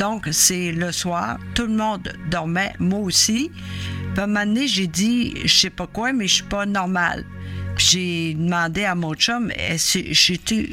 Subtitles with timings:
[0.00, 1.38] Donc, c'est le soir.
[1.54, 3.50] Tout le monde dormait, moi aussi.
[4.14, 6.64] Puis à un moment donné, j'ai dit, je sais pas quoi, mais je suis pas
[6.64, 7.26] normale.
[7.76, 9.52] J'ai demandé à mon chum,
[10.10, 10.70] j'étais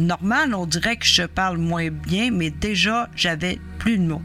[0.00, 0.54] normal?
[0.54, 4.22] On dirait que je parle moins bien, mais déjà, j'avais plus de mots.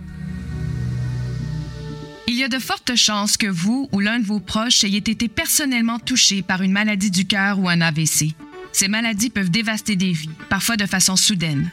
[2.28, 5.28] Il y a de fortes chances que vous ou l'un de vos proches ayez été
[5.28, 8.34] personnellement touché par une maladie du cœur ou un AVC.
[8.72, 11.70] Ces maladies peuvent dévaster des vies, parfois de façon soudaine.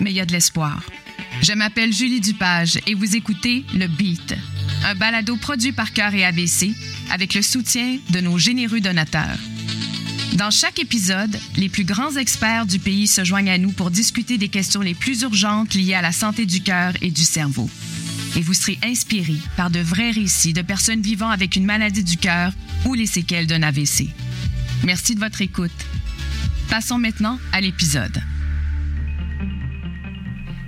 [0.00, 0.82] Mais il y a de l'espoir.
[1.42, 4.34] Je m'appelle Julie Dupage et vous écoutez Le Beat,
[4.84, 6.74] un balado produit par Cœur et AVC
[7.10, 9.38] avec le soutien de nos généreux donateurs.
[10.32, 14.38] Dans chaque épisode, les plus grands experts du pays se joignent à nous pour discuter
[14.38, 17.70] des questions les plus urgentes liées à la santé du cœur et du cerveau.
[18.36, 22.16] Et vous serez inspiré par de vrais récits de personnes vivant avec une maladie du
[22.16, 22.52] cœur
[22.84, 24.08] ou les séquelles d'un AVC.
[24.84, 25.70] Merci de votre écoute.
[26.68, 28.20] Passons maintenant à l'épisode.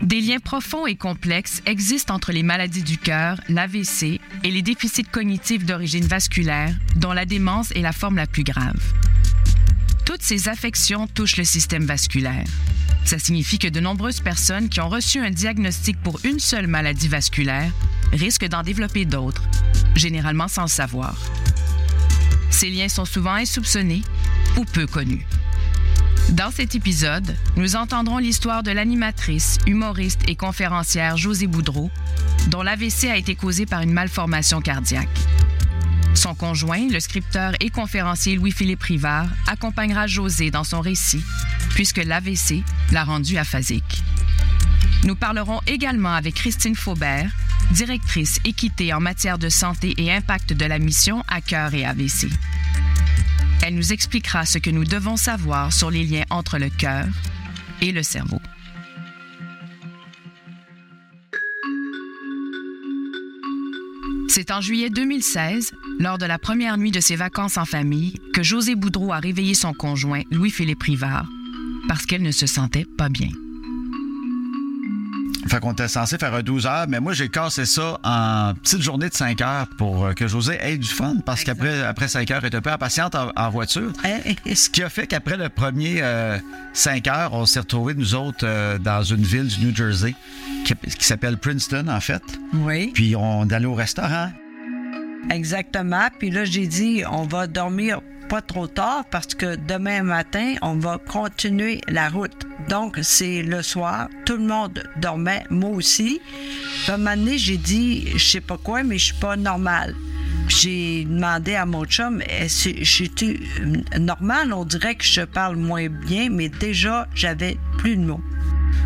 [0.08, 5.04] Des liens profonds et complexes existent entre les maladies du cœur, l'AVC et les déficits
[5.04, 8.80] cognitifs d'origine vasculaire, dont la démence est la forme la plus grave.
[10.06, 12.46] Toutes ces affections touchent le système vasculaire.
[13.04, 17.09] Ça signifie que de nombreuses personnes qui ont reçu un diagnostic pour une seule maladie
[17.09, 17.70] vasculaire
[18.15, 19.43] risquent d'en développer d'autres,
[19.95, 21.18] généralement sans le savoir.
[22.48, 24.00] Ces liens sont souvent insoupçonnés
[24.56, 25.26] ou peu connus.
[26.30, 31.90] Dans cet épisode, nous entendrons l'histoire de l'animatrice, humoriste et conférencière José Boudreau,
[32.48, 35.09] dont l'AVC a été causé par une malformation cardiaque.
[36.15, 41.24] Son conjoint, le scripteur et conférencier Louis-Philippe Rivard, accompagnera José dans son récit,
[41.71, 42.62] puisque l'AVC
[42.93, 44.02] l'a rendu aphasique.
[45.04, 47.30] Nous parlerons également avec Christine Faubert,
[47.71, 52.29] directrice équité en matière de santé et impact de la mission à cœur et AVC.
[53.69, 57.05] Elle nous expliquera ce que nous devons savoir sur les liens entre le cœur
[57.83, 58.41] et le cerveau.
[64.27, 68.43] C'est en juillet 2016, lors de la première nuit de ses vacances en famille, que
[68.43, 71.27] José Boudreau a réveillé son conjoint, Louis-Philippe Rivard,
[71.89, 73.28] parce qu'elle ne se sentait pas bien.
[75.48, 78.82] Fait qu'on était censé faire un 12 heures, mais moi, j'ai cassé ça en petite
[78.82, 82.31] journée de 5 heures pour euh, que José ait du fun, parce qu'après après 5
[82.31, 83.92] heures, elle était un peu impatiente en, en voiture.
[84.54, 86.38] Ce qui a fait qu'après le premier euh,
[86.75, 90.14] 5 heures, on s'est retrouvés, nous autres, euh, dans une ville du New Jersey
[90.64, 92.22] qui, qui s'appelle Princeton, en fait.
[92.53, 94.30] Oui, Puis on est allé au restaurant.
[95.30, 96.09] exactement.
[96.19, 100.75] Puis là, j'ai dit, on va dormir pas trop tard parce que demain matin, on
[100.75, 102.47] va continuer la route.
[102.69, 104.09] Donc, c'est le soir.
[104.27, 106.21] Tout le monde dormait, moi aussi.
[106.89, 109.94] À donné, j'ai dit, je sais pas quoi, mais je suis pas normale.
[110.49, 113.41] J'ai demandé à mon chum, est-ce que j'étais
[113.99, 114.53] normal?
[114.53, 118.21] On dirait que je parle moins bien, mais déjà, j'avais plus de mots.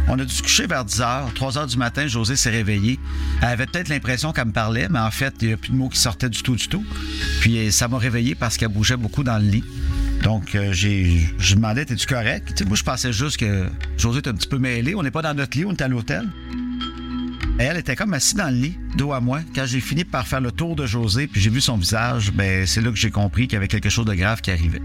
[0.09, 1.31] On a dû se coucher vers 10 heures.
[1.35, 2.99] 3 heures du matin, José s'est réveillée.
[3.41, 5.77] Elle avait peut-être l'impression qu'elle me parlait, mais en fait, il n'y a plus de
[5.77, 6.85] mots qui sortaient du tout, du tout.
[7.41, 9.65] Puis euh, ça m'a réveillé parce qu'elle bougeait beaucoup dans le lit.
[10.23, 12.65] Donc, euh, j'ai, je demandais, es-tu correct?
[12.67, 13.67] Moi, je pensais juste que
[13.97, 14.95] José était un petit peu mêlé.
[14.95, 16.29] On n'est pas dans notre lit, on est à l'hôtel.
[17.59, 19.41] Elle était comme assise dans le lit, dos à moi.
[19.55, 22.67] Quand j'ai fini par faire le tour de José, puis j'ai vu son visage, ben
[22.67, 24.83] c'est là que j'ai compris qu'il y avait quelque chose de grave qui arrivait.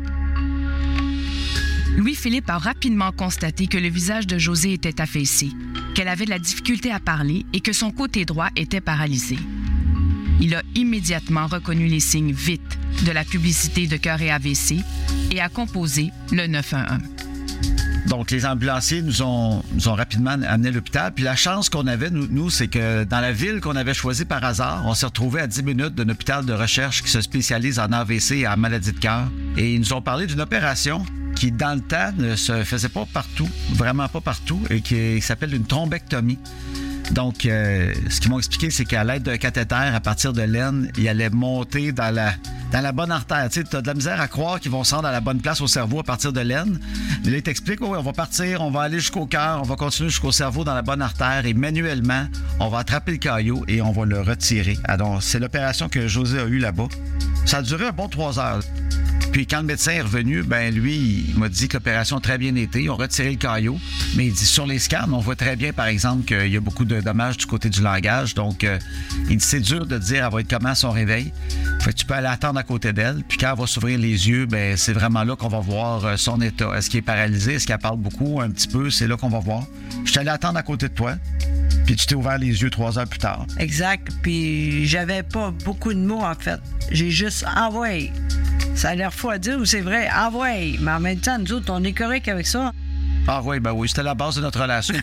[1.97, 5.49] Louis-Philippe a rapidement constaté que le visage de José était affaissé,
[5.95, 9.35] qu'elle avait de la difficulté à parler et que son côté droit était paralysé.
[10.39, 14.75] Il a immédiatement reconnu les signes vite de la publicité de cœur et AVC
[15.31, 16.99] et a composé le 911.
[18.05, 21.11] Donc, les ambulanciers nous ont, rapidement amené à l'hôpital.
[21.15, 24.25] Puis la chance qu'on avait, nous, nous c'est que dans la ville qu'on avait choisie
[24.25, 27.79] par hasard, on s'est retrouvé à 10 minutes d'un hôpital de recherche qui se spécialise
[27.79, 29.27] en AVC et en maladie de cœur.
[29.57, 31.03] Et ils nous ont parlé d'une opération
[31.37, 35.53] qui, dans le temps, ne se faisait pas partout, vraiment pas partout, et qui s'appelle
[35.53, 36.39] une thrombectomie.
[37.11, 40.91] Donc, euh, ce qu'ils m'ont expliqué, c'est qu'à l'aide d'un cathéter, à partir de l'aine,
[40.97, 42.33] il allait monter dans la,
[42.71, 43.47] dans la bonne artère.
[43.49, 45.61] Tu as de la misère à croire qu'ils vont se rendre à la bonne place
[45.61, 46.79] au cerveau à partir de l'aine.
[47.23, 49.75] Mais là, il t'explique, oui, on va partir, on va aller jusqu'au cœur, on va
[49.75, 52.27] continuer jusqu'au cerveau dans la bonne artère et manuellement,
[52.59, 54.77] on va attraper le caillot et on va le retirer.
[55.21, 56.87] C'est l'opération que José a eue là-bas.
[57.45, 58.59] Ça a duré un bon trois heures.
[59.37, 62.39] Puis quand le médecin est revenu, ben lui, il m'a dit que l'opération a très
[62.39, 62.81] bien été.
[62.81, 63.77] Ils ont retiré le caillot.
[64.15, 66.59] Mais il dit sur les scans, on voit très bien, par exemple, qu'il y a
[66.59, 68.33] beaucoup de dommages du côté du langage.
[68.33, 68.79] Donc, euh,
[69.29, 71.31] il dit c'est dur de dire elle va être comment à son réveil.
[71.81, 73.23] Fait que tu peux aller attendre à côté d'elle.
[73.27, 76.17] Puis quand elle va s'ouvrir les yeux, ben c'est vraiment là qu'on va voir euh,
[76.17, 76.75] son état.
[76.75, 77.53] Est-ce qu'il est paralysé?
[77.53, 78.41] Est-ce qu'elle parle beaucoup?
[78.41, 78.89] Un petit peu?
[78.89, 79.67] C'est là qu'on va voir.
[80.03, 81.13] Je allé attendre à côté de toi.
[81.85, 83.45] Puis tu t'es ouvert les yeux trois heures plus tard.
[83.59, 84.07] Exact.
[84.23, 86.59] Puis j'avais pas beaucoup de mots, en fait.
[86.89, 88.11] J'ai juste envoyé.
[88.77, 90.07] Ça a l'air fou à dire ou c'est vrai?
[90.15, 90.77] Envoyé.
[90.79, 92.71] Mais en même temps, nous autres, on est correct avec ça.
[93.27, 94.93] Ah oui, ben oui, c'était la base de notre relation.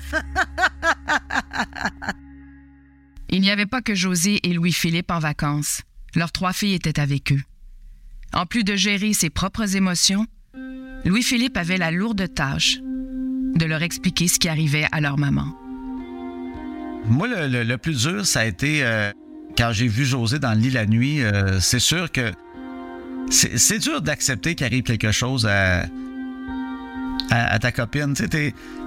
[3.30, 5.82] Il n'y avait pas que José et Louis-Philippe en vacances.
[6.14, 7.40] Leurs trois filles étaient avec eux.
[8.32, 10.26] En plus de gérer ses propres émotions,
[11.04, 15.46] Louis-Philippe avait la lourde tâche de leur expliquer ce qui arrivait à leur maman.
[17.06, 19.10] Moi, le, le- le plus dur, ça a été euh,
[19.58, 21.22] quand j'ai vu José dans le lit la nuit.
[21.22, 22.32] euh, c'est sûr que
[23.30, 25.82] c'est dur d'accepter qu'il arrive quelque chose à,
[27.30, 28.14] à, à ta copine.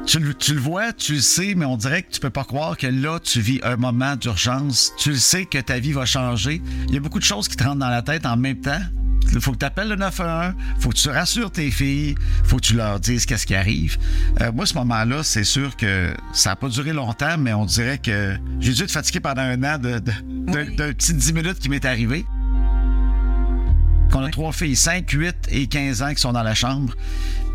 [0.06, 2.88] Tu, le- vois, tu le sais, mais on dirait que tu peux pas croire que
[2.88, 4.94] là, tu vis un moment d'urgence.
[5.00, 6.62] Tu le sais que ta vie va changer.
[6.88, 8.80] Il y a beaucoup de choses qui te rentrent dans la tête en même temps.
[9.34, 12.62] Il faut que tu appelles le 911, faut que tu rassures tes filles, faut que
[12.62, 13.98] tu leur dises qu'est-ce qui arrive.
[14.40, 17.98] Euh, moi, ce moment-là, c'est sûr que ça n'a pas duré longtemps, mais on dirait
[17.98, 20.14] que j'ai dû être fatigué pendant un an de, de, de-
[20.70, 20.76] Oui.
[20.78, 22.26] d'un petit 10 minutes qui m'est arrivé.
[24.28, 26.94] A trois filles, 5, 8 et 15 ans qui sont dans la chambre.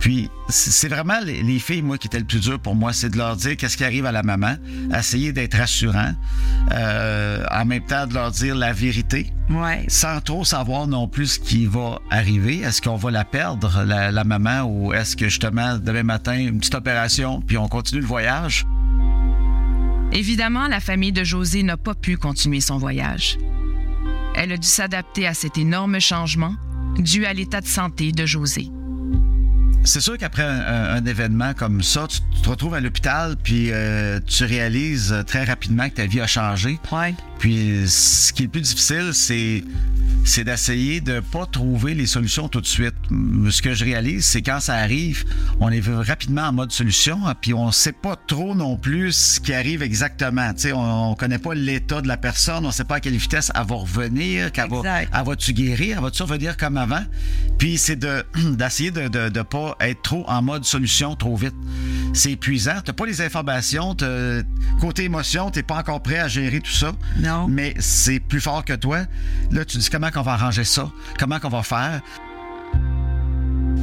[0.01, 2.93] Puis, c'est c'est vraiment les, les filles, moi, qui étaient le plus dur pour moi,
[2.93, 4.57] c'est de leur dire qu'est-ce qui arrive à la maman,
[4.99, 6.13] essayer d'être rassurant,
[6.73, 9.85] euh, en même temps de leur dire la vérité, Ouais.
[9.87, 12.59] sans trop savoir non plus ce qui va arriver.
[12.61, 16.59] Est-ce qu'on va la perdre, la, la maman, ou est-ce que justement, demain matin, une
[16.59, 18.67] petite opération, puis on continue le voyage?
[20.13, 23.39] Évidemment, la famille de José n'a pas pu continuer son voyage.
[24.35, 26.55] Elle a dû s'adapter à cet énorme changement
[26.99, 28.69] dû à l'état de santé de José.
[29.85, 34.21] C'est sûr qu'après un, événement comme ça, tu, tu te retrouves à l'hôpital, puis euh,
[34.25, 36.79] tu réalises très rapidement que ta vie a changé.
[36.93, 37.15] Ouais.
[37.41, 39.65] Puis ce qui est le plus difficile, c'est
[40.25, 42.95] c'est d'essayer de pas trouver les solutions tout de suite.
[43.51, 45.25] Ce que je réalise, c'est quand ça arrive,
[45.61, 49.41] on est rapidement en mode solution, hein, puis on sait pas trop non plus ce
[49.41, 50.53] qui arrive exactement.
[50.55, 53.17] Tu sais, on, on connaît pas l'état de la personne, on sait pas à quelle
[53.17, 57.05] vitesse elle va revenir, qu'elle va, elle va-tu guérir, elle va-tu revenir comme avant.
[57.59, 58.25] Puis c'est de
[58.57, 61.55] d'essayer de, de, de pas être trop en mode solution trop vite.
[62.15, 62.81] C'est épuisant.
[62.85, 63.97] T'as pas les informations,
[64.81, 67.49] côté émotion, t'es pas encore prêt à gérer tout ça Non.
[67.49, 69.01] mais c'est plus fort que toi.
[69.51, 72.01] Là, tu dis comment qu'on va arranger ça, comment qu'on va faire?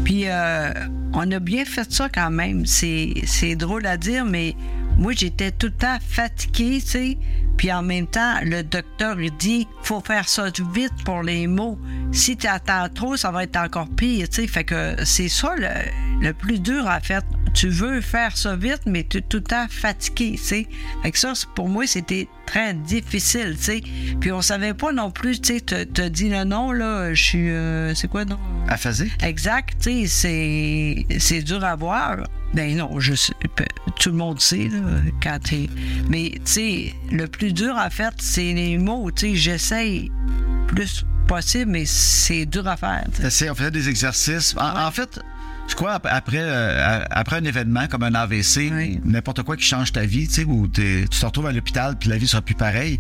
[0.06, 0.72] Puis euh,
[1.14, 2.66] on a bien fait ça quand même.
[2.66, 4.56] C'est, drôle à dire, mais
[4.98, 7.18] moi, j'étais tout le temps fatiguée, tu sais.
[7.58, 11.78] Puis en même temps, le docteur, il dit faut faire ça vite pour les mots.
[12.12, 14.48] Si tu attends trop, ça va être encore pire, tu sais.
[14.48, 17.26] Fait que c'est ça le, le plus dur, en fait.
[17.54, 20.68] Tu veux faire ça vite, mais tu es tout le temps fatigué, tu sais.
[21.04, 23.84] Fait que ça, pour moi, c'était très difficile, tu sais.
[24.20, 27.24] Puis on savait pas non plus, tu sais, te, te dit le nom, là, je
[27.24, 27.50] suis...
[27.50, 28.40] euh, c'est quoi, non?
[28.68, 29.12] Aphasique?
[29.24, 32.18] Exact, tu sais, c'est, dur à voir.
[32.54, 33.34] Ben non, je sais,
[34.00, 34.80] tout le monde sait, là,
[35.22, 35.70] quand t'es...
[36.10, 40.12] Mais, tu sais, le plus dur, en fait, c'est les mots, tu sais, j'essaye
[40.68, 44.56] plus possible, mais c'est dur à faire, on faisait des exercices.
[44.58, 45.20] En, en fait,
[45.70, 49.00] je crois ap- après, euh, après un événement comme un AVC, Oui.
[49.06, 52.10] n'importe quoi qui change ta vie, tu sais, où tu te retrouves à l'hôpital puis
[52.10, 53.00] la vie sera plus pareille,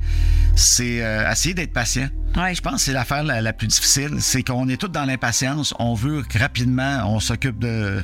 [0.55, 2.09] c'est euh, essayer d'être patient.
[2.37, 2.53] Ouais.
[2.53, 5.73] Je pense que c'est l'affaire la, la plus difficile, c'est qu'on est tous dans l'impatience.
[5.79, 8.03] On veut que rapidement, on s'occupe de,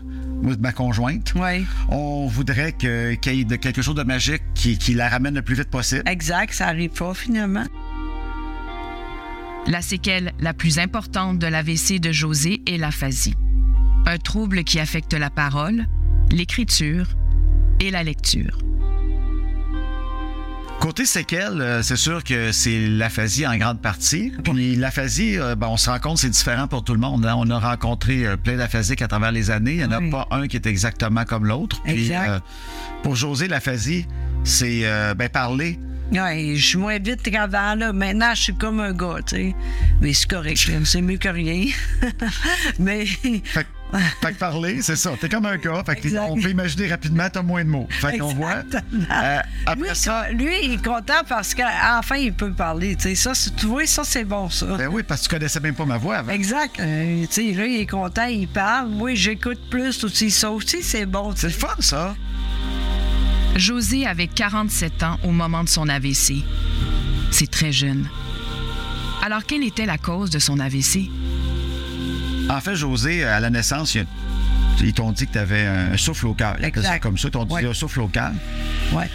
[0.59, 1.33] ma conjointe.
[1.35, 2.89] Oui, On voudrait qu'il
[3.35, 6.01] y ait de quelque chose de magique qui, qui la ramène le plus vite possible.
[6.07, 7.65] exact, ça arrive pas, finalement.
[9.67, 13.33] La séquelle la plus importante de l'AVC de José est l'aphasie,
[14.05, 15.85] un trouble qui affecte la parole,
[16.31, 17.07] l'écriture
[17.79, 18.57] et la lecture.
[20.79, 24.31] Côté séquelles, euh, c'est sûr que c'est l'aphasie en grande partie.
[24.43, 27.25] Puis l'aphasie, euh, ben, on se rend compte c'est différent pour tout le monde.
[27.25, 27.33] hein.
[27.37, 29.71] On a rencontré euh, plein d'aphasiques à travers les années.
[29.75, 30.09] Il n'y en Oui.
[30.09, 31.81] a pas un qui est exactement comme l'autre.
[31.83, 32.29] Puis, Exact.
[32.29, 32.39] euh,
[33.03, 34.05] pour José, l'aphasie,
[34.43, 35.79] c'est euh, ben, parler.
[36.11, 37.91] Ouais, je suis moins vite qu'avant, là.
[37.91, 39.55] Maintenant, je suis comme un gars, tu sais.
[40.01, 41.65] Mais c'est correct, c'est mieux que rien.
[42.79, 43.05] mais...
[43.07, 43.65] Fait,
[44.21, 45.11] fait que parler, c'est ça.
[45.19, 45.83] T'es comme un gars.
[45.85, 47.87] Fait que on peut imaginer rapidement, t'as moins de mots.
[47.89, 48.63] Fait qu'on voit.
[48.93, 50.29] Euh, après Lui, ça.
[50.31, 52.97] lui, il est content parce qu'enfin, il peut parler.
[53.15, 54.65] Ça, c'est- tu vois, ça, c'est bon, ça.
[54.77, 56.31] Ben oui, parce que tu connaissais même pas ma voix avant.
[56.31, 56.79] Exact.
[56.79, 58.89] Euh, tu sais, là, il est content, il parle.
[58.89, 60.29] Moi, j'écoute plus aussi.
[60.31, 61.33] Ça aussi, c'est bon.
[61.35, 62.15] C'est le fun, ça.
[63.55, 66.43] José avait 47 ans au moment de son AVC.
[67.31, 68.07] C'est très jeune.
[69.25, 71.09] Alors, quelle était la cause de son AVC?
[72.49, 73.97] En fait, José, à la naissance,
[74.81, 76.55] ils t'ont dit que tu avais un souffle au cœur.
[77.01, 77.65] Comme ça, ils t'ont dit Ouais.
[77.65, 78.31] un souffle au cœur.
[78.93, 79.09] Ouais.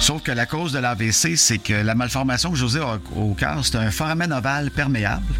[0.00, 3.64] Sauf que la cause de l'AVC, c'est que la malformation que José a au cœur,
[3.64, 5.34] c'est un foramen ovale perméable.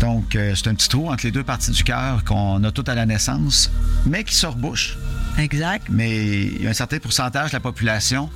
[0.00, 2.84] Donc, euh, c'est un petit trou entre les deux parties du cœur qu'on a tout
[2.86, 3.70] à la naissance,
[4.06, 4.96] mais qui se rebouche.
[5.38, 5.86] Exact.
[5.90, 8.30] Mais il y a un certain pourcentage de la population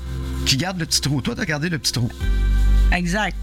[0.46, 1.20] qui garde le petit trou.
[1.22, 2.10] Toi, tu as gardé le petit trou
[2.92, 3.36] Exact.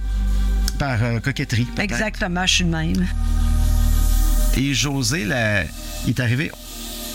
[0.80, 1.66] par euh, coquetterie.
[1.66, 1.80] peut-être.
[1.92, 3.06] Exactement, je suis de même.
[4.58, 5.64] Et José, la-
[6.06, 6.52] il est arrivé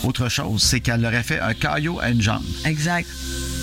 [0.04, 2.42] autre chose, c'est qu'elle aurait fait un caillot à une jambe.
[2.64, 3.09] Exact.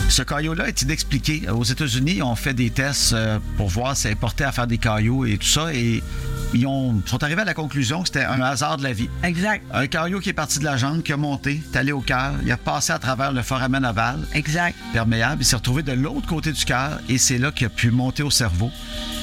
[0.09, 1.43] Ce caillot-là est inexpliqué.
[1.49, 4.77] Aux États-Unis, on fait des tests euh, pour voir si c'est porté à faire des
[4.77, 5.73] caillots et tout ça.
[5.73, 6.03] Et
[6.53, 9.09] ils ont, sont arrivés à la conclusion que c'était un hasard de la vie.
[9.23, 9.63] Exact.
[9.73, 12.33] Un caillot qui est parti de la jambe, qui a monté, est allé au cœur,
[12.45, 14.75] il a passé à travers le foramen ovale, Exact.
[14.93, 17.91] perméable, il s'est retrouvé de l'autre côté du cœur et c'est là qu'il a pu
[17.91, 18.71] monter au cerveau,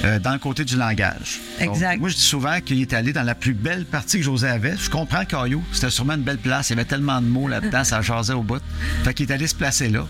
[0.04, 1.40] euh, dans le côté du langage.
[1.60, 1.98] Donc, Exact.
[2.00, 4.76] moi, je dis souvent qu'il est allé dans la plus belle partie que José avait.
[4.76, 7.48] Je comprends le caillou, c'était sûrement une belle place, il y avait tellement de mots
[7.48, 8.62] là-dedans, ça jasait au bout.
[9.04, 10.06] Fait qu'il est allé se placer là.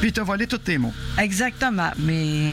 [0.00, 0.92] Puis il t'a volé tous tes mots.
[1.18, 1.90] Exactement.
[1.98, 2.52] Mais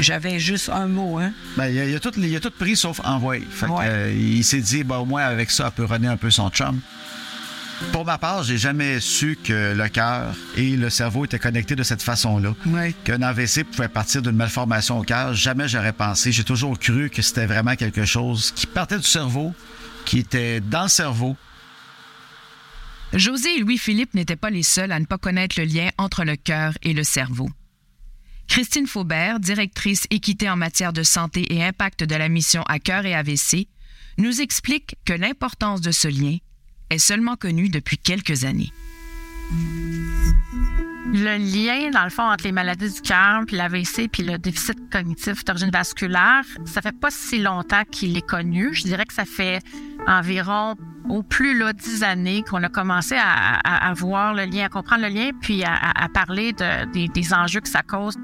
[0.00, 1.32] j'avais juste un mot, hein.
[1.56, 3.00] Ben, il, a, il a tout, il a tout pris sauf
[3.38, 3.46] envoyé.
[3.50, 3.84] Fait que, Ouais.
[3.86, 6.50] euh, il s'est dit, ben, au moins avec ça, elle peut runner un peu son
[6.50, 6.80] chum.
[7.92, 11.82] Pour ma part, j'ai jamais su que le cœur et le cerveau étaient connectés de
[11.82, 12.54] cette façon-là.
[12.66, 12.94] Oui.
[13.04, 16.30] Qu'un AVC pouvait partir d'une malformation au cœur, jamais j'aurais pensé.
[16.30, 19.54] J'ai toujours cru que c'était vraiment quelque chose qui partait du cerveau,
[20.04, 21.36] qui était dans le cerveau.
[23.14, 26.36] José et Louis-Philippe n'étaient pas les seuls à ne pas connaître le lien entre le
[26.36, 27.48] cœur et le cerveau.
[28.50, 33.06] Christine Faubert, directrice équité en matière de santé et impact de la mission à cœur
[33.06, 33.68] et AVC,
[34.18, 36.36] nous explique que l'importance de ce lien
[36.90, 38.72] est seulement connue depuis quelques années.
[41.12, 44.76] Le lien, dans le fond, entre les maladies du cœur, puis l'AVC, puis le déficit
[44.90, 48.74] cognitif d'origine vasculaire, ça fait pas si longtemps qu'il est connu.
[48.74, 49.60] Je dirais que ça fait
[50.08, 50.74] environ,
[51.08, 55.08] au plus là, dix années qu'on a commencé à, voir le lien, à comprendre le
[55.08, 58.16] lien, puis à, parler de- des, des enjeux que ça cause.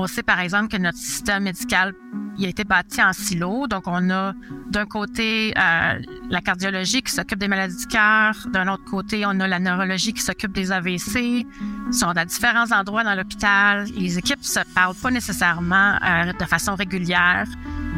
[0.00, 1.92] On sait, par exemple, que notre système médical
[2.40, 3.66] a été bâti en silo.
[3.66, 4.32] Donc, on a
[4.70, 5.98] d'un côté euh,
[6.30, 8.36] la cardiologie qui s'occupe des maladies du cœur.
[8.52, 11.16] D'un autre côté, on a la neurologie qui s'occupe des AVC.
[11.16, 11.46] Ils
[11.90, 13.86] sont à différents endroits dans l'hôpital.
[13.96, 17.48] Les équipes se parlent pas nécessairement euh, de façon régulière.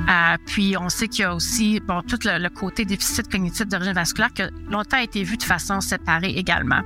[0.08, 3.92] Euh, puis, on sait qu'il y a aussi tout le, le côté déficit cognitif d'origine
[3.92, 6.80] vasculaire qui a longtemps été vu de façon séparée également.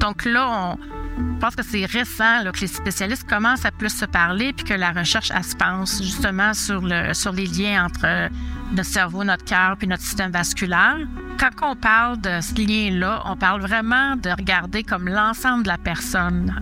[0.00, 4.04] Donc là, on, je pense que c'est récent que les spécialistes commencent à plus se
[4.04, 8.04] parler puis que la recherche elle, se pense justement sur, le, sur les liens entre
[8.04, 8.28] euh,
[8.72, 10.98] notre cerveau, notre cœur puis notre système vasculaire.
[11.38, 15.78] Quand on parle de ce lien-là, on parle vraiment de regarder comme l'ensemble de la
[15.78, 16.54] personne.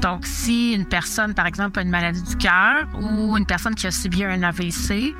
[0.00, 3.86] Donc, si une personne, par exemple, a une maladie du cœur ou une personne qui
[3.86, 5.14] a subi un AVC,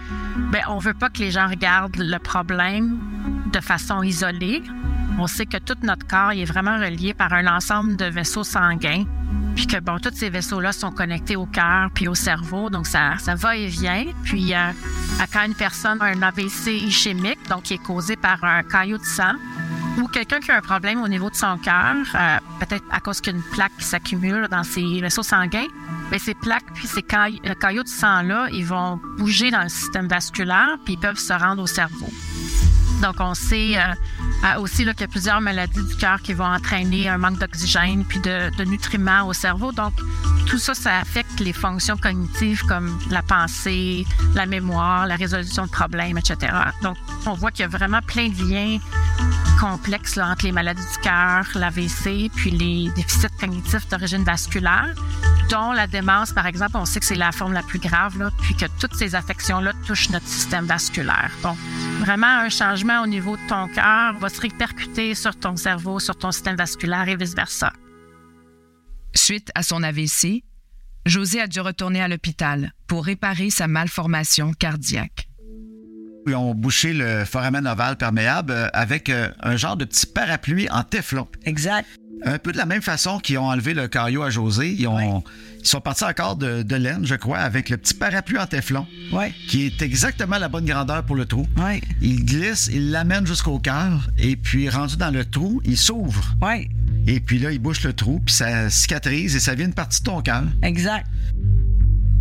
[0.50, 2.99] ben, on veut pas que les gens regardent le problème
[3.52, 4.62] de façon isolée.
[5.23, 9.05] On sait que tout notre corps est vraiment relié par un ensemble de vaisseaux sanguins,
[9.55, 13.19] puis que bon, tous ces vaisseaux-là sont connectés au cœur puis au cerveau, donc ça,
[13.19, 14.07] ça va et vient.
[14.25, 14.71] Puis euh,
[15.31, 19.05] quand une personne a un AVC ischémique, donc qui est causé par un caillot de
[19.05, 19.35] sang,
[19.99, 23.21] ou quelqu'un qui a un problème au niveau de son cœur, euh, peut-être à cause
[23.21, 25.69] qu'une plaque s'accumule dans ses vaisseaux sanguins,
[26.09, 29.69] bien, ces plaques puis ces caillots, le caillot de sang-là, ils vont bouger dans le
[29.69, 32.09] système vasculaire puis ils peuvent se rendre au cerveau.
[33.00, 33.95] Donc, on sait euh,
[34.44, 37.38] euh, aussi là, qu'il y a plusieurs maladies du cœur qui vont entraîner un manque
[37.38, 39.73] d'oxygène puis de nutriments au cerveau.
[39.73, 39.92] Donc,
[40.47, 45.70] tout ça, ça affecte les fonctions cognitives comme la pensée, la mémoire, la résolution de
[45.70, 46.52] problèmes, etc.
[46.82, 48.78] Donc, on voit qu'il y a vraiment plein de liens
[49.61, 54.95] complexes là, entre les maladies du cœur, l'AVC, puis les déficits cognitifs d'origine vasculaire,
[55.50, 58.31] dont la démence, par exemple, on sait que c'est la forme la plus grave, là,
[58.40, 61.31] puis que toutes ces affections-là touchent notre système vasculaire.
[61.43, 61.59] Donc,
[62.00, 66.17] vraiment, un changement au niveau de ton cœur va se répercuter sur ton cerveau, sur
[66.17, 67.73] ton système vasculaire et vice-versa.
[69.14, 70.43] Suite à son AVC,
[71.05, 75.29] José a dû retourner à l'hôpital pour réparer sa malformation cardiaque.
[76.27, 80.69] Ils ont bouché le foramen ovale perméable euh, avec euh, un genre de petit parapluie
[80.71, 81.27] en téflon.
[81.45, 81.87] Exact.
[82.23, 85.25] Un peu de la même façon qu'ils ont enlevé le caillot à José, ils, ont,
[85.59, 88.87] ils sont partis encore de, de laine, je crois, avec le petit parapluie en téflon,
[89.11, 89.33] Oui.
[89.49, 91.47] qui est exactement la bonne grandeur pour le trou.
[91.57, 91.81] Oui.
[92.03, 96.35] Il glisse, il l'amène jusqu'au cœur, et puis rendu dans le trou, il s'ouvre.
[96.43, 96.69] Oui.
[97.07, 100.00] Et puis là, il bouche le trou, puis ça cicatrise et ça vient une partie
[100.00, 100.43] de ton cœur.
[100.62, 101.07] Exact.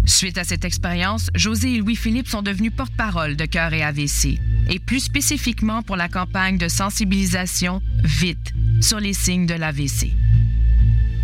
[0.09, 4.79] Suite à cette expérience, José et Louis-Philippe sont devenus porte-parole de Cœur et AVC, et
[4.79, 8.51] plus spécifiquement pour la campagne de sensibilisation Vite
[8.81, 10.11] sur les signes de l'AVC.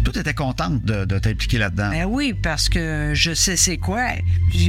[0.03, 1.89] Tout était contente de, de t'impliquer là-dedans?
[1.89, 4.05] Ben oui, parce que je sais c'est quoi.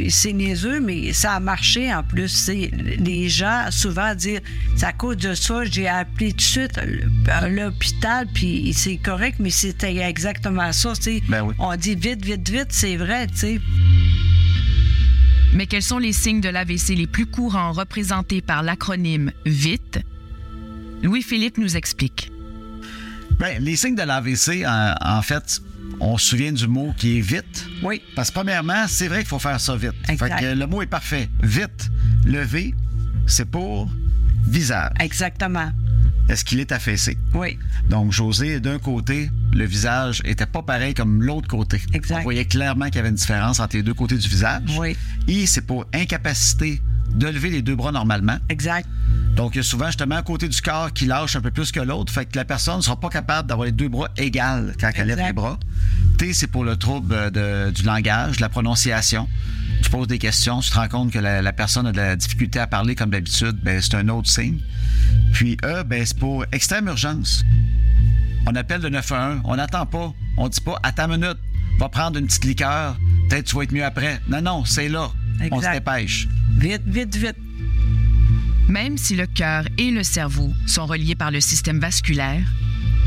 [0.08, 2.28] C'est niaiseux, mais ça a marché en plus.
[2.30, 4.40] C'est- Les gens souvent disent
[4.76, 6.80] c'est à cause de ça, j'ai appelé tout de suite
[7.50, 10.94] l'hôpital, puis c'est correct, mais c'était exactement ça.
[11.28, 11.54] Ben oui.
[11.58, 13.60] On dit vite, vite, vite, c'est vrai, tu sais.
[15.56, 20.00] Mais quels sont les signes de l'AVC les plus courants représentés par l'acronyme VITE?
[21.02, 22.30] Louis-Philippe nous explique.
[23.38, 25.62] Ben, les signes de l'AVC, en, en fait,
[25.98, 27.70] on se souvient du mot qui est vite.
[27.82, 28.02] Oui.
[28.14, 29.94] Parce que premièrement, c'est vrai qu'il faut faire ça vite.
[30.10, 30.38] Exact.
[30.38, 31.30] Fait que le mot est parfait.
[31.42, 31.88] Vite.
[32.26, 32.74] Le V,
[33.26, 33.88] c'est pour
[34.46, 34.92] visage.
[35.00, 35.70] Exactement.
[36.28, 37.16] Est-ce qu'il est affaissé?
[37.34, 37.58] Oui.
[37.88, 41.80] Donc, José, d'un côté, le visage était pas pareil comme l'autre côté.
[41.92, 42.20] Exact.
[42.20, 44.62] On voyait clairement qu'il y avait une différence entre les deux côtés du visage.
[44.78, 44.96] Oui.
[45.28, 46.80] I, c'est pour incapacité
[47.14, 48.36] de lever les deux bras normalement.
[48.48, 48.88] Exact.
[49.36, 51.70] Donc, il y a souvent justement un côté du corps qui lâche un peu plus
[51.70, 54.74] que l'autre, fait que la personne ne sera pas capable d'avoir les deux bras égales
[54.80, 55.58] quand elle lève les bras.
[56.18, 59.28] T, c'est pour le trouble de- du langage, de la prononciation.
[59.82, 62.16] Tu poses des questions, tu te rends compte que la, la personne a de la
[62.16, 64.60] difficulté à parler comme d'habitude, ben, c'est un autre signe.
[65.32, 67.44] Puis E, ben, c'est pour extrême urgence.
[68.46, 70.12] On appelle le 911, on n'attend pas.
[70.36, 71.38] On dit pas, attends une minute,
[71.78, 72.96] va prendre une petite liqueur,
[73.28, 74.20] peut-être tu vas être mieux après.
[74.28, 75.10] Non, non, c'est là.
[75.50, 76.28] On se dépêche.
[76.56, 77.36] Vite, vite, vite.
[78.68, 82.42] Même si le cœur et le cerveau sont reliés par le système vasculaire,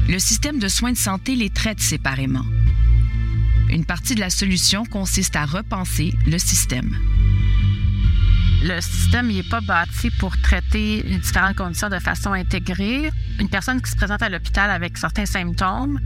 [0.08, 2.46] le système de soins de santé les traite séparément.
[3.70, 6.98] Une partie de la solution consiste à repenser le système.
[8.64, 13.10] Le système n'est pas bâti pour traiter les différentes conditions de façon intégrée.
[13.40, 16.00] Une personne qui se présente à l'hôpital avec certains symptômes,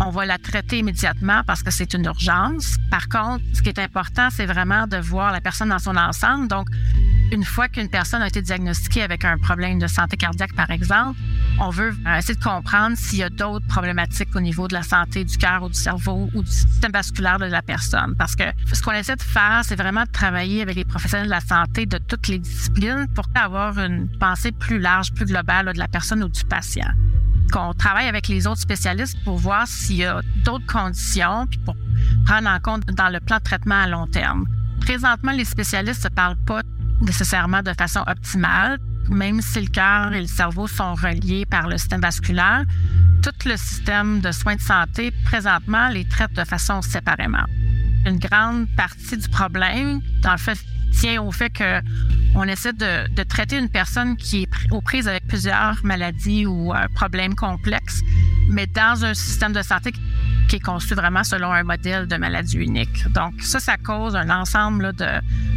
[0.00, 2.76] on va la traiter immédiatement parce que c'est une urgence.
[2.90, 6.48] Par contre, ce qui est important, c'est vraiment de voir la personne dans son ensemble.
[6.48, 6.68] Donc,
[7.32, 11.18] une fois qu'une personne a été diagnostiquée avec un problème de santé cardiaque, par exemple,
[11.58, 14.82] on veut euh, essayer de comprendre s'il y a d'autres problématiques au niveau de la
[14.82, 18.14] santé du cœur ou du cerveau ou du système vasculaire de la personne.
[18.18, 21.30] Parce que ce qu'on essaie de faire, c'est vraiment de travailler avec les professionnels de
[21.30, 25.78] la santé de toutes les disciplines pour avoir une pensée plus large, plus globale de
[25.78, 26.90] la personne ou du patient.
[27.52, 31.76] Qu'on travaille avec les autres spécialistes pour voir s'il y a d'autres conditions, puis pour
[32.24, 34.46] prendre en compte dans le plan de traitement à long terme.
[34.80, 36.62] Présentement, les spécialistes ne parlent pas
[37.00, 41.78] nécessairement de façon optimale, même si le cœur et le cerveau sont reliés par le
[41.78, 42.64] système vasculaire.
[43.22, 47.44] Tout le système de soins de santé, présentement, les traite de façon séparément.
[48.04, 50.00] Une grande partie du problème,
[50.92, 51.80] tient au fait que
[52.34, 57.34] on essaie de, traiter une personne qui est aux prises avec plusieurs maladies ou problèmes
[57.34, 58.00] complexes,
[58.48, 59.92] mais dans un système de santé
[60.48, 63.10] qui est conçu vraiment selon un modèle de maladie unique.
[63.12, 65.06] Donc ça, ça cause un ensemble de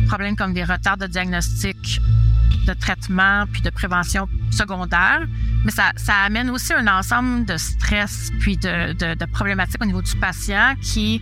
[0.07, 2.01] problèmes comme des retards de diagnostic,
[2.65, 5.21] de traitement, puis de prévention secondaire.
[5.65, 5.91] Mais ça,
[6.23, 10.75] amène aussi un ensemble de stress puis de, de, de problématiques au niveau du patient
[10.81, 11.21] qui,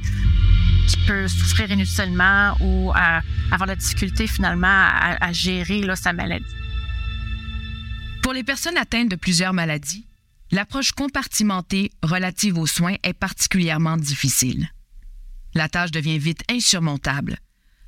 [1.05, 3.21] peut souffrir inutilement ou euh,
[3.51, 6.45] avoir la difficulté finalement à, gérer sa maladie.
[8.23, 10.05] Pour les personnes atteintes de plusieurs maladies,
[10.51, 14.69] l'approche compartimentée relative aux soins est particulièrement difficile.
[15.53, 17.37] La tâche devient vite insurmontable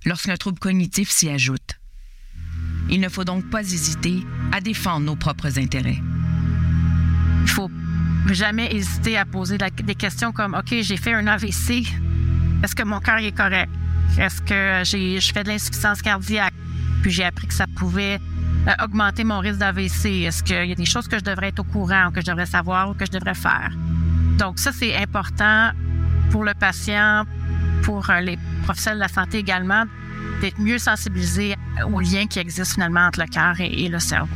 [0.05, 1.78] lorsqu'un trouble cognitif s'y ajoute.
[2.89, 6.01] Il ne faut donc pas hésiter à défendre nos propres intérêts.
[7.43, 7.69] Il faut
[8.31, 11.83] jamais hésiter à poser des questions comme OK, j'ai fait un AVC.
[12.63, 13.69] Est-ce que mon cœur est correct?
[14.17, 16.53] Est-ce que j'ai, je fais de l'insuffisance cardiaque?
[17.01, 18.19] Puis j'ai appris que ça pouvait
[18.67, 20.23] euh, augmenter mon risque d'AVC.
[20.25, 22.25] Est-ce qu'il y a des choses que je devrais être au courant, ou que je
[22.25, 23.71] devrais savoir ou que je devrais faire?
[24.37, 25.71] Donc, ça, c'est important
[26.31, 27.23] pour le patient,
[27.83, 29.85] pour euh, les professionnels de la santé également,
[30.41, 31.55] d'être mieux sensibilisés
[31.91, 34.29] aux liens qui existent finalement entre le cœur et- le cerveau.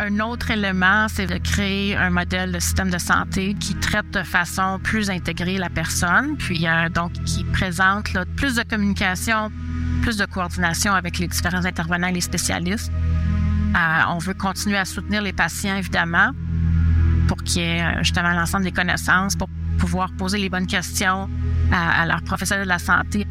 [0.00, 4.22] Un autre élément, c'est de créer un modèle de système de santé qui traite de
[4.22, 9.50] façon plus intégrée la personne, puis euh, donc qui présente plus de communication,
[10.02, 12.92] plus de coordination avec les différents intervenants et les spécialistes.
[13.74, 16.30] Euh, on veut continuer à soutenir les patients, évidemment,
[17.26, 21.28] pour qu'il y ait euh, justement l'ensemble des connaissances, pour pouvoir poser les bonnes questions
[21.72, 23.26] à, à leurs professionnels de la santé.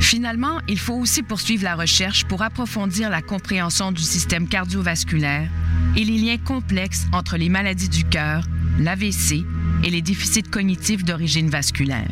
[0.00, 5.48] Finalement, il faut aussi poursuivre la recherche pour approfondir la compréhension du système cardiovasculaire
[5.96, 8.44] et les liens complexes entre les maladies du cœur,
[8.78, 9.44] l'AVC
[9.82, 12.08] et les déficits cognitifs d'origine vasculaire.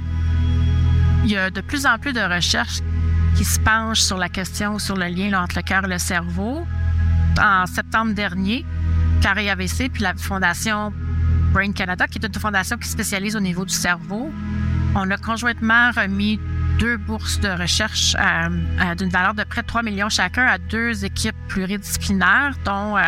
[1.25, 2.81] Il y a de plus en plus de recherches
[3.37, 6.67] qui se penchent sur la question, sur le lien entre le cœur et le cerveau.
[7.41, 8.65] En septembre dernier,
[9.21, 10.93] Carré AVC puis la Fondation
[11.53, 14.31] Brain Canada, qui est une fondation qui spécialise au niveau du cerveau,
[14.95, 16.41] on a conjointement remis
[16.79, 18.17] deux bourses de recherche
[18.99, 23.03] d'une valeur de près de 3 millions chacun à deux équipes pluridisciplinaires, dont euh,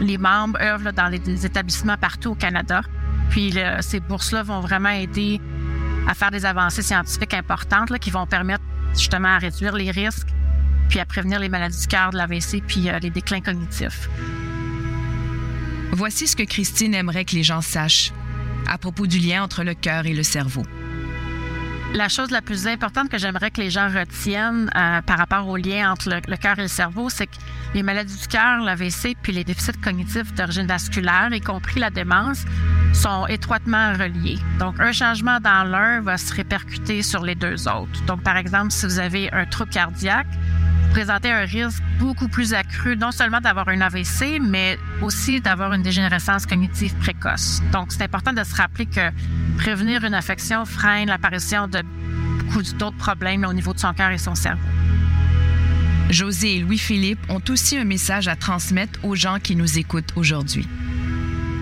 [0.00, 2.82] les membres œuvrent dans les, établissements partout au Canada.
[3.30, 5.40] Puis ces bourses-là vont vraiment aider
[6.08, 10.28] à faire des avancées scientifiques importantes qui vont permettre justement à réduire les risques,
[10.88, 14.08] puis à prévenir les maladies du cœur, de l'AVC, puis euh, les déclins cognitifs.
[15.92, 18.12] Voici ce que Christine aimerait que les gens sachent
[18.68, 20.62] à propos du lien entre le cœur et le cerveau.
[21.92, 25.56] La chose la plus importante que j'aimerais que les gens retiennent euh, par rapport au
[25.56, 27.34] lien entre le, le cœur et le cerveau, c'est que
[27.74, 32.44] les maladies du cœur, l'AVC, puis les déficits cognitifs d'origine vasculaire, y compris la démence,
[32.92, 34.38] sont étroitement reliés.
[34.60, 38.04] Donc, un changement dans l'un va se répercuter sur les deux autres.
[38.06, 40.28] Donc, par exemple, si vous avez un trouble cardiaque,
[40.90, 45.82] présenter un risque beaucoup plus accru, non seulement d'avoir un AVC, mais aussi d'avoir une
[45.82, 47.62] dégénérescence cognitive précoce.
[47.72, 49.10] Donc, c'est important de se rappeler que
[49.56, 51.82] prévenir une affection freine l'apparition de
[52.38, 54.60] beaucoup d'autres problèmes au niveau de son cœur et son cerveau.
[56.10, 60.68] José et Louis-Philippe ont aussi un message à transmettre aux gens qui nous écoutent aujourd'hui.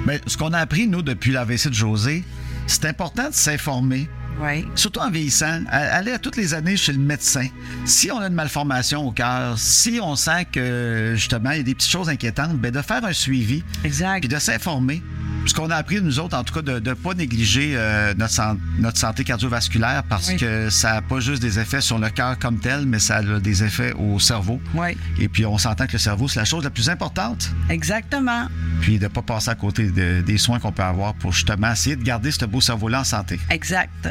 [0.06, 2.24] Mais ce qu'on a appris, nous, depuis l'AVC de José,
[2.66, 4.08] c'est important de s'informer.
[4.40, 4.66] Oui.
[4.74, 7.46] Surtout en vieillissant, aller à toutes les années chez le médecin.
[7.84, 11.64] Si on a une malformation au cœur, si on sent que justement il y a
[11.64, 14.20] des petites choses inquiétantes, ben de faire un suivi, Exact.
[14.20, 15.02] puis de s'informer.
[15.48, 18.32] Ce qu'on a appris, nous autres, en tout cas, de ne pas négliger euh, notre,
[18.34, 20.36] san- notre santé cardiovasculaire parce Oui.
[20.36, 23.40] que ça n'a pas juste des effets sur le cœur comme tel, mais ça a
[23.40, 24.60] des effets au cerveau.
[24.74, 24.96] Oui.
[25.18, 27.50] Et puis, on s'entend que le cerveau, c'est la chose la plus importante.
[27.70, 28.46] Exactement.
[28.82, 31.72] Puis, de ne pas passer à côté de- des soins qu'on peut avoir pour justement
[31.72, 33.40] essayer de garder ce beau cerveau-là en santé.
[33.48, 34.10] Exact.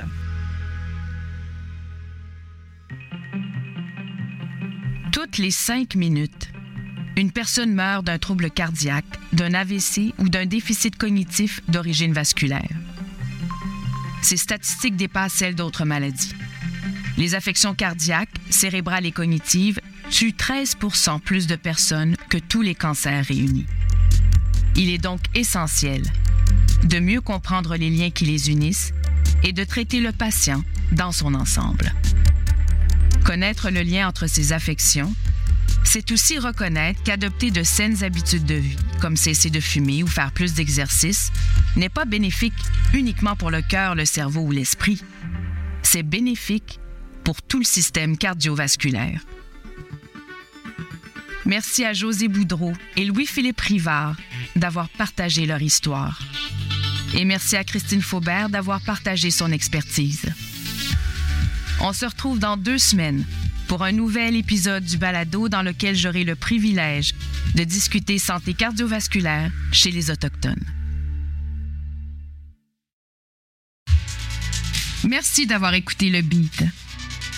[5.11, 6.49] Toutes les cinq minutes,
[7.17, 12.69] une personne meurt d'un trouble cardiaque, d'un AVC ou d'un déficit cognitif d'origine vasculaire.
[14.21, 16.33] Ces statistiques dépassent celles d'autres maladies.
[17.17, 19.79] Les affections cardiaques, cérébrales et cognitives
[20.11, 23.65] tuent 13% plus de personnes que tous les cancers réunis.
[24.75, 26.03] Il est donc essentiel
[26.83, 28.93] de mieux comprendre les liens qui les unissent
[29.43, 31.91] et de traiter le patient dans son ensemble.
[33.25, 35.13] Connaître le lien entre ces affections,
[35.87, 40.33] c'est aussi reconnaître qu'adopter de saines habitudes de vie, comme cesser de fumer ou faire
[40.33, 41.31] plus d'exercice,
[41.77, 42.53] n'est pas bénéfique
[42.93, 45.01] uniquement pour le cœur, le cerveau ou l'esprit.
[45.83, 46.81] C'est bénéfique
[47.23, 49.21] pour tout le système cardiovasculaire.
[51.45, 54.17] Merci à José Boudreau et Louis-Philippe Rivard
[54.57, 56.19] d'avoir partagé leur histoire.
[57.13, 60.25] Et merci à Christine Faubert d'avoir partagé son expertise.
[61.79, 63.23] On se retrouve dans deux semaines
[63.67, 67.13] pour un nouvel épisode du balado dans lequel j'aurai le privilège
[67.55, 70.63] de discuter santé cardiovasculaire chez les Autochtones.
[75.07, 76.63] Merci d'avoir écouté le beat.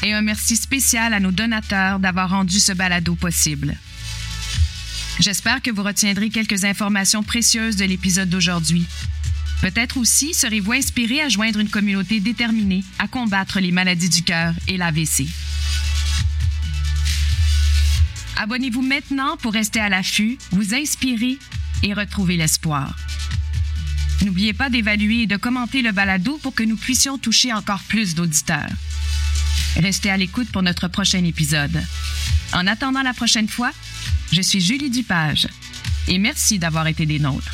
[0.03, 3.75] Et un merci spécial à nos donateurs d'avoir rendu ce balado possible.
[5.19, 8.85] J'espère que vous retiendrez quelques informations précieuses de l'épisode d'aujourd'hui.
[9.61, 14.53] Peut-être aussi serez-vous inspiré à joindre une communauté déterminée à combattre les maladies du cœur
[14.69, 15.27] et l'AVC.
[18.41, 21.38] Abonnez-vous maintenant pour rester à l'affût, vous inspirer
[21.84, 22.95] et retrouver l'espoir.
[24.23, 28.15] N'oubliez pas d'évaluer et de commenter le balado pour que nous puissions toucher encore plus
[28.15, 28.69] d'auditeurs.
[29.75, 31.84] Restez à l'écoute pour notre prochain épisode.
[32.54, 33.71] En attendant la prochaine fois,
[34.32, 35.49] je suis Julie Dupage
[36.08, 37.52] et merci d'avoir été des nôtres.